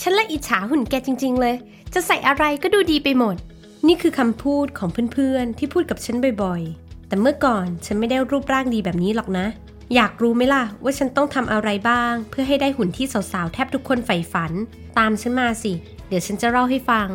[0.00, 1.54] ฉันละอิจฉาหุ่นแกจริง ๆ เลย
[1.94, 3.36] จะใส่อะไรก็ดูดีไปหมด
[3.86, 9.46] นี่คือคำพูดของเพื่อนๆ ที่พูดกับฉันบ่อยๆ แต่เมื่อก่อนฉันไม่ได้รูปร่างดีแบบนี้หรอกนะ
[9.94, 14.52] อยากรู้ไหมล่ะว่าฉันต้องทำอะไรบ้าง เพื่อให้ได้หุ่นที่สาวๆ แทบทุกคนใฝ่ฝัน
[14.98, 15.72] ตามฉันมาสิ
[16.08, 17.08] เดี๋ยวฉันจะเล่าให้ฟัง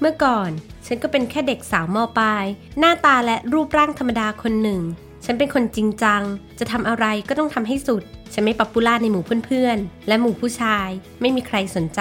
[0.00, 0.50] เมื่อก่อน
[0.86, 2.44] ฉันก็เป็นแค่เด็กสาวมปลาย
[2.78, 4.80] หน้าตาและรูปร่างธรรมดาคนหนึ่ง
[5.24, 6.22] ฉันเป็นคนจริงจัง
[6.58, 8.02] จะทำอะไรก็ต้องทำให้สุด
[8.32, 10.88] ฉันไม่ป๊อปปูล่าในหมู่เพื่อนๆ และหมู่ผู้ชาย
[11.20, 12.00] ไม่มีใครสนใจ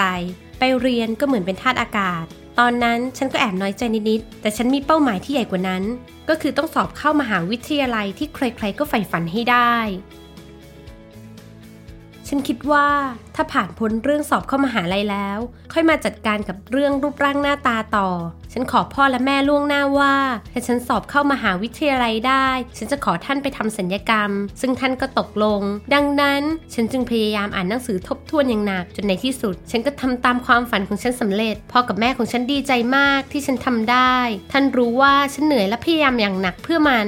[0.59, 2.25] ไปเรียนก็เหมือนเป็นทาสอากาศ
[2.59, 5.83] ตอนนั้นฉันก็แอบน้อยใจนิดๆ แต่ฉันมีเป้าหมายที่ใหญ่กว่านั้น
[6.29, 9.75] ก็คือต้องสอบเข้ามหาวิทยาลัยที่ใครๆก็ใฝ่ฝันให้ได้
[12.33, 12.87] ฉันคิดว่า
[13.35, 15.39] ถ้าผ่านพ้นเรื่องสอบเข้ามหาลัยแล้ว
[15.73, 18.09] ค่อยมาจัดการกับเรื่องรูปร่างหน้าตาต่อ
[18.53, 20.15] ฉันขอพ่อและแม่ล่วงหน้าว่า
[20.53, 24.29] ถ้าฉันสอบเข้ามหาวิทยาลัยได้ ฉันจะขอท่านไปทำสัญญกรรม
[24.61, 25.61] ซึ่งท่านก็ตกลง
[25.93, 26.41] ดังนั้น
[26.73, 34.15] ฉันจึงพยายามอ่านหนังสือทบทวนอย่างหนักจนในที่สุด ฉันก็ทำตามความฝันของฉันสำเร็จ พ่อกับแม่ของฉันดีใจมากที่ฉันทำได้
[34.51, 37.07] ท่านรู้ว่าฉันเหนื่อยและพยายามอย่างหนักเพื่อมัน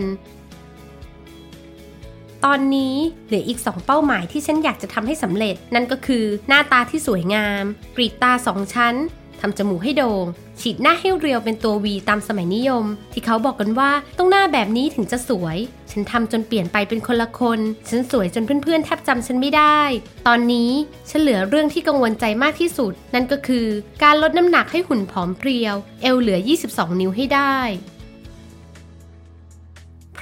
[2.48, 2.96] ตอนนี้
[3.28, 7.64] เหลืออีก 2 เป้าหมายที่ฉันอยากจะทำให้สำเร็จ นั่นก็คือหน้าตาที่สวยงาม
[7.96, 8.96] กรีดตาสองชั้น
[9.42, 10.26] ทำจมูกให้โดง่ง
[10.62, 15.58] ฉีดหน้าให้เรียวเป็นตัววีตามสมัยนิยม ที่เขาบอกกันว่าต้องหน้าแบบนี้ถึงจะสวย
[15.92, 19.80] ฉันทำจนเปลี่ยนไปเป็นคนละคน ฉันสวยจนเพื่อนๆแทบจำฉันไม่ได้
[20.28, 20.72] ตอนนี้
[21.10, 23.66] ฉันเหลือเรื่องที่กังวลใจมากที่สุด นั่นก็คือ
[24.04, 27.58] การลดน้ำหนักให้หุ่นผอมเพรียว เอวเหลือ 22 นิ้วให้ได้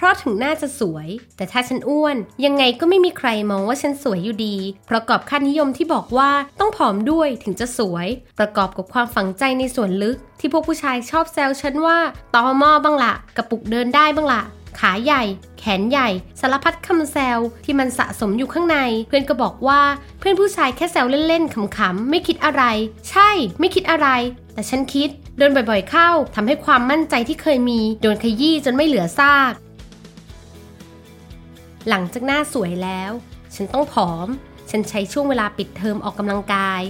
[0.03, 1.07] ราะถึงหน้าจะสวย
[1.37, 4.55] แต่ถ้าฉันอ้วน ยังไงก็ไม่มีใครมองว่าฉันสวยอยู่ดี
[4.89, 8.07] ประกอบค่านิยมที่บอกว่าต้องผอมด้วยถึงจะสวย
[8.39, 11.97] ประกอบกับความฝังใจในส่วนลึก ที่พวกผู้ชายชอบแซวฉันว่า
[12.35, 14.41] ตอมอบ้างละกระปุกเดินได้บ้างละ
[14.79, 15.23] ขาใหญ่
[15.59, 16.09] แขนใหญ่
[16.41, 19.81] สารพัดคำแซวที่มันสะสมอยู่ข้างใน เพื่อนก็บอกว่า
[20.19, 22.63] เพื่อนผู้ชายแค่แซวเล่นๆขำๆไม่คิดอะไร
[23.09, 23.29] ใช่
[23.59, 24.07] ไม่คิดอะไร
[24.53, 29.51] แต่ฉันคิดเดินบ่อยๆเข้าทำให้ความมั่นใจที่เคยมี โดนขยี้จนไม่เหลือซาก
[31.89, 33.11] หลังจากหน้าสวยแล้ว
[33.55, 34.27] ฉันต้องผอม
[34.69, 36.81] ฉันใช้ช่วงเวลาปิดเทอมออกกำลังกาย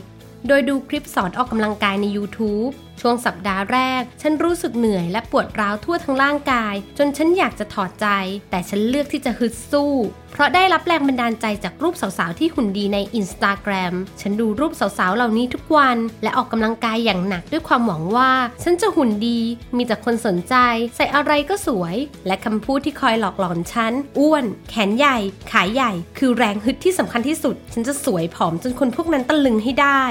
[0.48, 8.08] โดยดูคลิปสอนออกกำลังกายใน YouTube ช่วงสัปดาห์แรก ฉันรู้สึกเหนื่อยและปวดร้าวทั่วทั้งร่างกาย จนฉันอยากจะถอดใจ
[8.50, 9.94] แต่ฉันเลือกที่จะฮึดสู้
[10.32, 18.32] เพราะได้รับแรงบันดาลใจจากรูปสาวๆที่หุ่นดีใน Instagram ฉันดูรูปสาวๆเหล่านี้ทุกวัน และออกกำลังกายอย่างหนักด้วยความหวังว่า
[18.64, 19.40] ฉันจะหุ่นดี
[19.76, 20.56] มีแต่คนสนใจ
[20.96, 21.96] ใส่อะไรก็สวย
[22.28, 25.18] และคำพูดที่คอยหลอกหลอนฉันอ้วน แขนใหญ่
[25.52, 30.04] ขายใหญ่ คือแรงฮึดที่สำคัญที่สุด ฉันจะสวยผอมจนคนพวกนั้นตะลึงให้ได้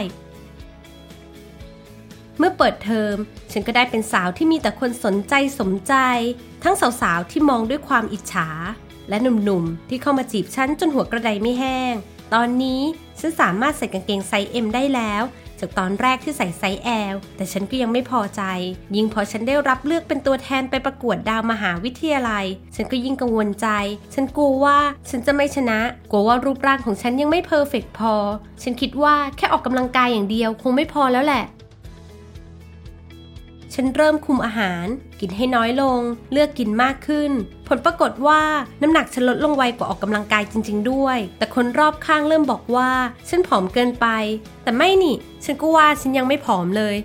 [2.40, 3.16] เมื่อเปิดเทอม
[3.52, 5.94] ฉันก็ได้เป็นสาวที่มีแต่คนสนใจสมใจ
[6.64, 8.48] ทั้งสาวๆที่มองด้วยความอิจฉา
[9.08, 11.94] และหนุ่มๆ ที่เข้ามาจีบฉันจนหัวกระไดไม่แห้ง
[12.34, 12.82] ตอนนี้
[13.20, 15.22] ฉันสามารถใส่กางเกงไซส์ M ได้แล้ว
[15.60, 18.42] จากตอนแรกที่ใส่ไซส์ L แต่ฉันก็ยังไม่พอใจ
[18.96, 22.44] ยิ่งพอฉันได้รับเลือกเป็นตัวแทนไปประกวดดาวมหาวิทยาลัย
[22.76, 23.68] ฉันก็ยิ่งกังวลใจ
[24.14, 24.78] ฉันกลัวว่า
[25.10, 25.80] ฉันจะไม่ชนะ
[26.10, 28.14] กลัวว่ารูปร่างของฉันยังไม่เพอร์เฟกพอ
[28.62, 31.44] ฉันคิดว่าแค่ออกกำลังกายอย่างเดียวคงไม่พอแล้วแหละ
[33.82, 34.86] ฉันเริ่มคุมอาหาร
[35.20, 36.00] กินให้น้อยลง
[36.32, 37.30] เลือกกินมากขึ้น
[37.68, 38.42] ผลปรากฏว่า
[38.82, 42.90] น้ำหนักฉันลดลงไวกว่าออกกำลังกายจริง ๆ ด้วย แต่คนรอบข้างเริ่มบอกว่า
[43.28, 44.06] ฉันผอมเกินไป
[44.62, 46.96] แต่ไม่นี่ ฉันก็ว่าฉันยังไม่ผอมเลย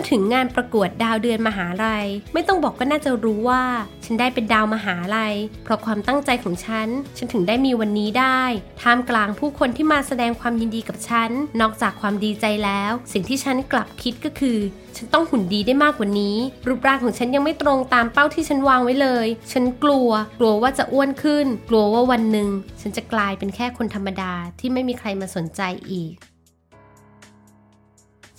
[0.00, 3.62] มื่อถึงงานประกวดดาวเดือนมหาลัย ไม่ต้องบอกก็น่าจะรู้ว่า
[4.04, 5.34] ฉันได้เป็นดาวมหาลัย
[5.64, 8.42] เพราะความตั้งใจของฉัน ฉันถึงได้มีวันนี้ได้
[8.82, 14.58] ท่ามกลางผู้คนที่มาแสดงความยินดีกับฉัน นอกจากความดีใจแล้ว สิ่งที่ฉันกลับคิดก็คือ
[14.96, 22.48] ฉันต้องหุ่นดีได้มากกว่านี้ รูปร่างของฉันยังไม่ตรงตามเป้าที่ฉันวางไว้เลย ฉันกลัว กลัวว่าจะอ้วนขึ้น กลัวว่าวันหนึ่ง
[22.80, 25.62] ฉันจะกลายเป็นแค่คนธรรมดาที่ไม่มีใครมาสนใจ
[25.92, 26.14] อีก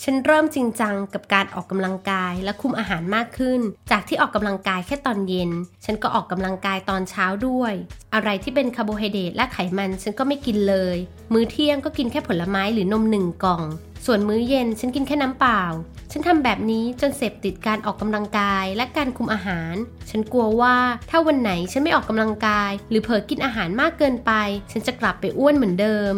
[0.06, 3.60] ฉันเริ่มจริงจังกับการออกกำลังกายและคุมอาหารมากขึ้น
[3.92, 5.52] จากที่ออกกำลังกายแค่ตอนเย็น
[5.86, 7.74] ฉันก็ออกกำลังกายตอนเช้าด้วย
[8.14, 10.98] อะไรที่เป็นคาร์โบไฮเดรตและไขมันฉันก็ไม่กินเลย
[11.34, 13.64] มื้อเที่ยงก็กินแค่ผลไม้หรือนมหนึ่งกล่อง
[14.06, 15.62] ส่วนมื้อเย็นฉันกินแค่น้ำเปล่า
[16.12, 19.74] ฉันทำแบบนี้จนเสพติดการออกกำลังกายและการคุมอาหาร
[20.10, 20.78] ฉันกลัวว่า
[21.10, 24.32] ถ้าวันไหนฉันไม่ออกกำลังกาย หรือเผลอกินอาหารมากเกินไป
[24.72, 26.14] ฉันจะกลับไปอ้วนเหมือนเดิม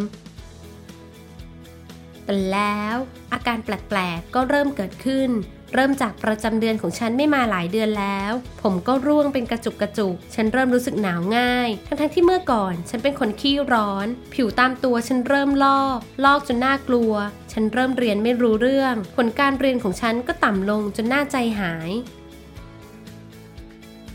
[2.26, 2.96] แต่แล้ว
[3.34, 5.32] อาการแปลกๆก็เริ่มเกิดขึ้น
[5.76, 8.32] เริ่มจากประจำเดือนของฉันไม่มาหลายเดือนแล้ว
[8.62, 17.14] ผมก็ร่วงเป็นกระจุกกระจุก ฉันเริ่มรู้สึกหนาวง่าย ทั้งๆที่เมื่อก่อน ฉันเป็นคนขี้ร้อน ผิวตามตัวฉันเริ่มลอก ลอกจนน่ากลัว
[17.52, 21.90] ฉันเริ่มเรียนไม่รู้เรื่อง ผลการเรียนของฉันก็ต่ำลงจนน่าใจหาย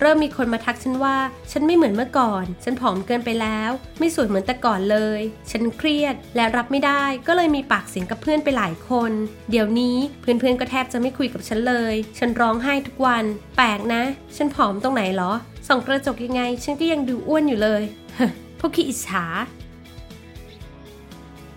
[0.00, 1.16] เริ่มมีคนมาทักฉันว่า
[1.52, 9.12] ฉันไม่เหมือนเมื่อก่อน ฉันผอมเกินไปแล้ว ไม่สวยเหมือนแต่ก่อนเลย ฉันเครียดและรับไม่ได้ ก็เลยมีปากเสียงกับเพื่อนไปหลายคน
[9.50, 13.24] เดี๋ยวนี้เพื่อนๆก็แทบจะไม่คุยกับฉันเลย ฉันร้องไห้ทุกวัน
[13.56, 14.02] แปลกนะ
[14.36, 15.32] ฉันผอมตรงไหนเหรอ
[15.68, 17.82] ส่องกระจกยังไง ฉันก็ยังดูอ้วนอยู่เลย
[18.58, 19.24] พวกขี้อิจฉา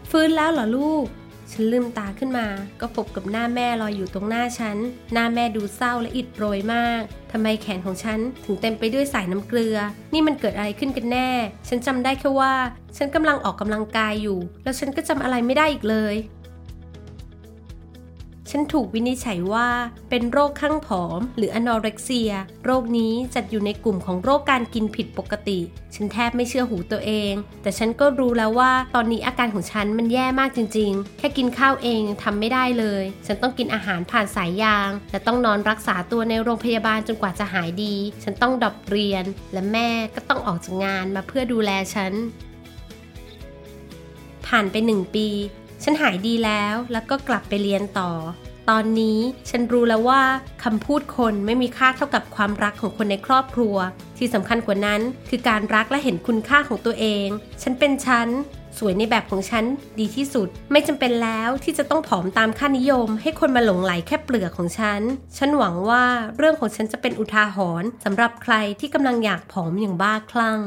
[0.09, 1.05] ฟื้นแล้วเหรอลูก
[1.51, 2.47] ฉันลืมตาขึ้นมา
[2.81, 4.77] ก็พบกับหน้าแม่ลอยอยู่ตรงหน้าฉัน
[5.13, 9.77] หน้าแม่ดูเศร้าและอิดโรยมาก ทำไมแขนของฉันถึงเต็มไปด้วยสายน้ำเกลือ
[10.13, 11.29] นี่มันเกิดอะไรขึ้นกันแน่
[11.67, 12.53] ฉันจำได้แค่ว่า
[12.97, 16.15] ฉันกำลังออกกำลังกายอยู่ แล้วฉันก็จำอะไรไม่ได้อีกเลย
[18.53, 19.67] ฉันถูกวินิจฉัยว่า
[20.09, 22.31] เป็นโรคข้างผอม หรืออนอเร็กเซีย
[22.65, 25.59] โรคนี้จัดอยู่ในกลุ่มของโรคการกินผิดปกติ
[25.95, 42.13] ฉันแทบไม่เชื่อหูตัวเอง แต่ฉันก็รู้แล้วว่าตอนนี้อาการของฉันมันแย่มากจริง ๆ แค่กินข้าวเองทำไม่ได้เลย ฉันต้องกินอาหารผ่านสายยาง และต้องนอนรักษาตัวในโรงพยาบาลจนกว่าจะหายดี ฉันต้องดอปเรียน และแม่ก็ต้องออกจากงานมาเพื่อดูแลฉัน
[44.47, 45.27] ผ่านไปหนึ่งปี
[45.83, 48.11] ฉันหายดีแล้วแล้วก็กลับไปเรียนต่อ
[48.69, 49.19] ตอนนี้
[49.49, 50.21] ฉันรู้แล้วว่า
[50.63, 53.75] คำพูดคนไม่มีค่าเท่ากับความรักของคนในครอบครัว
[54.17, 57.27] ที่สำคัญกว่านั้นคือการรักและเห็นคุณค่าของตัวเอง
[57.61, 58.27] ฉันเป็นฉัน
[58.77, 59.65] สวยในแบบของฉัน
[59.99, 65.01] ดีที่สุด ไม่จำเป็นแล้วที่จะต้องผอมตามค่านิยม ให้คนมาหลงไหลแค่เปลือกของฉัน
[65.37, 66.05] ฉันหวังว่า
[66.37, 70.59] เรื่องของฉันจะเป็นอุทาหรณ์สำหรับใครที่กำลังอยากผอมอย่างบ้าคลั่ง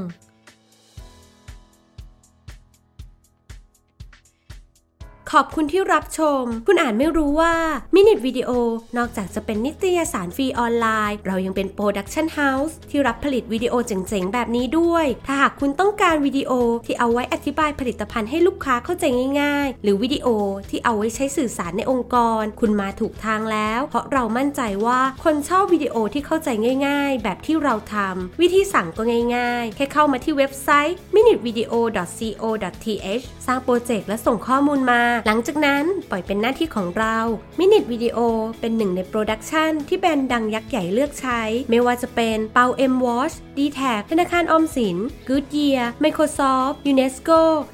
[5.33, 7.55] ขอบคุณที่รับชม คุณอาจไม่รู้ว่า
[7.95, 8.51] Minute Video
[8.99, 16.51] นอกจากจะเป็นนิตยสารฟรีออนไลน์ เรายังเป็น production house ที่รับผลิตวิดีโอเจ๋งๆ แบบนี้ด้วย ถ้าหากคุณต้องการวิดีโอ
[16.87, 19.05] ที่เอาไว้อธิบายผลิตภัณฑ์ให้ลูกค้าเข้าใจ
[19.41, 20.27] ง่าย ๆ หรือวิดีโอ
[20.71, 26.49] ที่เอาไว้ใช้สื่อสารในองค์กร คุณมาถูกทางแล้ว เพราะเรามั่นใจว่าคนชอบวิดีโอที่เข้าใจ
[26.87, 29.03] ง่าย ๆ แบบที่เราทำวิธีสั่งก็
[29.37, 37.17] ง่ายๆ แค่เข้ามาที่เว็บไซต์ minutevideo.co.th สร้างโปรเจกต์และส่งข้อมูลมาหลังจากนั้นปล่อยเป็นหน้าที่ของเรา
[37.59, 38.19] Minute Video
[38.61, 41.41] เป็นหนึ่งใน production ที่แบรนด์ดังยักษ์ใหญ่เลือกใช้
[41.71, 43.81] ไม่ว่าจะเป็นเปาเอ็มวอชดีแท
[44.11, 44.97] ธนาคารอมสิน
[45.29, 47.31] กูดเยียร์ไมโครซอฟท์ยูเนสโก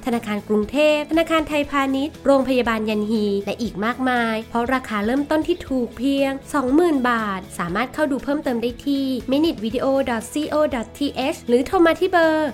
[0.06, 6.30] ธนาคารกรุงเทพ ธนาคารไทยพาณิชย์ โรงพยาบาลยันฮี และอีกมากมาย เพราะราคาเริ่มต้นที่ถูกเพียง
[6.70, 12.50] 20,000 บาท สามารถเข้าดูเพิ่มเติมได้ที่ minutevideo.co.th หรือโทรมาที่เบอร์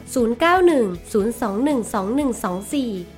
[3.13, 3.16] 0910212124